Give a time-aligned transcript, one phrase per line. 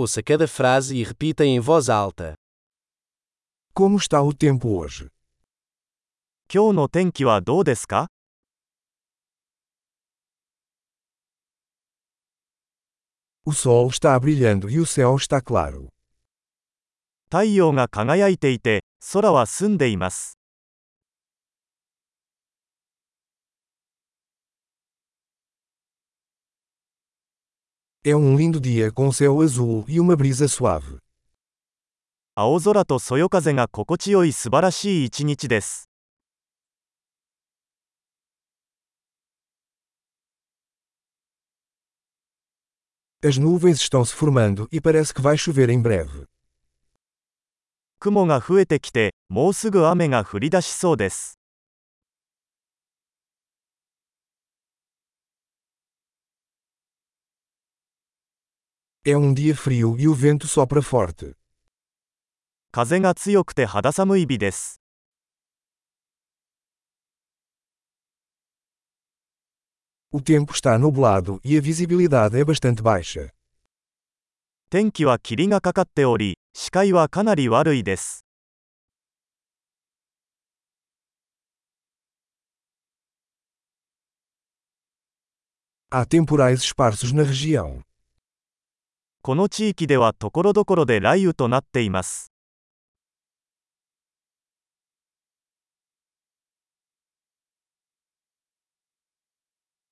[0.00, 2.34] Ouça cada frase e repita em voz alta.
[3.74, 5.10] Como está o tempo hoje?
[6.48, 8.06] 今日の天気はどうですか
[13.44, 15.88] O sol está brilhando e o céu está claro.
[17.28, 20.36] 太陽が輝いていて、空は澄んでいます。
[28.07, 30.99] É um lindo dia com céu azul e uma brisa suave.
[32.35, 35.87] 青空とそよ風が心地よい素晴らしい一日です。
[43.23, 46.27] As nuvens estão se formando e parece que vai chover em breve.
[47.99, 51.36] 雲が増えてきて、もうすぐ雨が降り出しそうです。
[59.07, 61.35] É um dia frio e o vento sopra forte.
[62.71, 64.81] 風が強くて肌寒い日です。
[70.11, 73.31] O tempo está nublado e a visibilidade é bastante baixa.
[74.69, 78.25] 天気は霧がかかっており、視界はかなり悪いです。
[85.91, 87.83] Há temporais esparsos na região.
[89.20, 92.32] この地域ではところどころで雷雨となっています。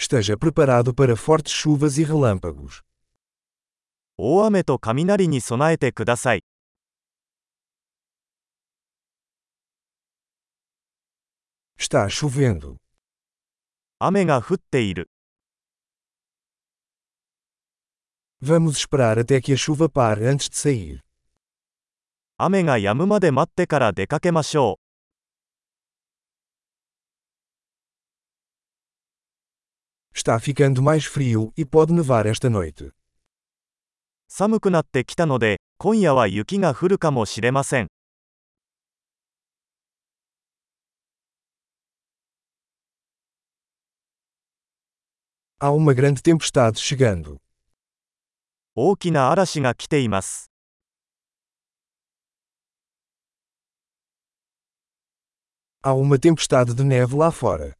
[0.00, 0.04] E.
[4.16, 6.44] 大雨と雷に備えてください。
[13.98, 15.10] 雨が降っている。
[18.41, 20.99] Vamos esperar até que a chuva pare antes de sair.
[22.37, 24.83] 雨が止むまで待ってから出かけましょう。
[30.13, 32.91] Está ficando mais frio e pode nevar esta noite.
[34.27, 37.87] 寒くなってきたので、今夜は雪が降るかもしれません。
[45.59, 47.37] Há uma grande tempestade chegando.
[48.80, 50.52] 大きな嵐が来ています。
[55.82, 57.74] Há uma tempestade de neve lá fora.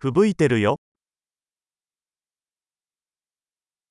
[0.00, 0.80] 吹雪いてるよ。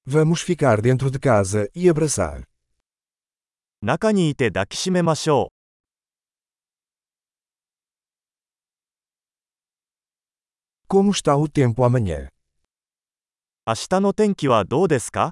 [0.05, 2.43] Vamos ficar dentro de casa e abraçar.
[3.81, 5.53] 中にいて抱きしめましょ
[10.89, 10.89] う。
[10.89, 12.27] Como está o tempo amanhã?
[13.65, 15.31] 明日の天気はどうですか